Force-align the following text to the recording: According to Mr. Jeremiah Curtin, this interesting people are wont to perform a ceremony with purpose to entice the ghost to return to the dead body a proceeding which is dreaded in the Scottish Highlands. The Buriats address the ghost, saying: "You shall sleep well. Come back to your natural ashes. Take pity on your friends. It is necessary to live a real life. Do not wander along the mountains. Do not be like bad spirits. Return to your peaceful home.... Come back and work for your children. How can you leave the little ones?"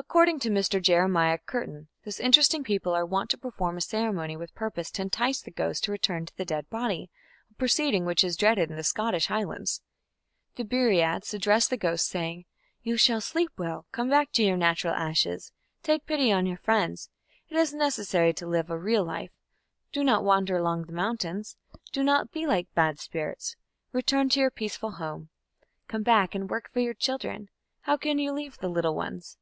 According 0.00 0.38
to 0.40 0.48
Mr. 0.50 0.80
Jeremiah 0.80 1.38
Curtin, 1.38 1.88
this 2.04 2.20
interesting 2.20 2.62
people 2.62 2.94
are 2.94 3.04
wont 3.04 3.30
to 3.30 3.36
perform 3.36 3.76
a 3.76 3.80
ceremony 3.80 4.36
with 4.36 4.54
purpose 4.54 4.92
to 4.92 5.02
entice 5.02 5.40
the 5.40 5.50
ghost 5.50 5.82
to 5.84 5.90
return 5.92 6.24
to 6.24 6.36
the 6.36 6.44
dead 6.44 6.70
body 6.70 7.10
a 7.50 7.54
proceeding 7.54 8.04
which 8.04 8.22
is 8.22 8.36
dreaded 8.36 8.70
in 8.70 8.76
the 8.76 8.84
Scottish 8.84 9.26
Highlands. 9.26 9.82
The 10.54 10.62
Buriats 10.62 11.34
address 11.34 11.66
the 11.66 11.76
ghost, 11.76 12.06
saying: 12.06 12.44
"You 12.80 12.96
shall 12.96 13.20
sleep 13.20 13.50
well. 13.58 13.86
Come 13.90 14.08
back 14.08 14.30
to 14.34 14.44
your 14.44 14.56
natural 14.56 14.94
ashes. 14.94 15.50
Take 15.82 16.06
pity 16.06 16.30
on 16.30 16.46
your 16.46 16.58
friends. 16.58 17.10
It 17.48 17.56
is 17.56 17.74
necessary 17.74 18.32
to 18.34 18.46
live 18.46 18.70
a 18.70 18.78
real 18.78 19.02
life. 19.04 19.32
Do 19.90 20.04
not 20.04 20.22
wander 20.22 20.56
along 20.56 20.84
the 20.84 20.92
mountains. 20.92 21.56
Do 21.90 22.04
not 22.04 22.30
be 22.30 22.46
like 22.46 22.72
bad 22.72 23.00
spirits. 23.00 23.56
Return 23.90 24.28
to 24.28 24.38
your 24.38 24.52
peaceful 24.52 24.92
home.... 24.92 25.30
Come 25.88 26.04
back 26.04 26.36
and 26.36 26.48
work 26.48 26.70
for 26.72 26.78
your 26.78 26.94
children. 26.94 27.48
How 27.80 27.96
can 27.96 28.20
you 28.20 28.30
leave 28.30 28.58
the 28.58 28.68
little 28.68 28.94
ones?" 28.94 29.38